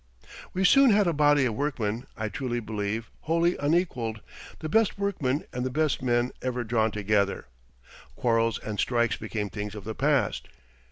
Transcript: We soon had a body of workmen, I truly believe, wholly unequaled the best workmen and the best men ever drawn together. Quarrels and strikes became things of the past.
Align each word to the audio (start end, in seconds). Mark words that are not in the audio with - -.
We 0.55 0.63
soon 0.65 0.89
had 0.89 1.05
a 1.05 1.13
body 1.13 1.45
of 1.45 1.53
workmen, 1.53 2.07
I 2.17 2.27
truly 2.27 2.59
believe, 2.59 3.11
wholly 3.29 3.55
unequaled 3.57 4.21
the 4.57 4.67
best 4.67 4.97
workmen 4.97 5.43
and 5.53 5.63
the 5.63 5.69
best 5.69 6.01
men 6.01 6.31
ever 6.41 6.63
drawn 6.63 6.89
together. 6.89 7.45
Quarrels 8.15 8.57
and 8.57 8.79
strikes 8.79 9.17
became 9.17 9.51
things 9.51 9.75
of 9.75 9.83
the 9.83 9.93
past. 9.93 10.47